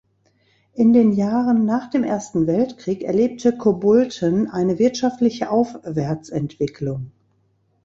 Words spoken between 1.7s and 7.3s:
dem Ersten Weltkrieg erlebte Kobulten eine wirtschaftliche Aufwärtsentwicklung.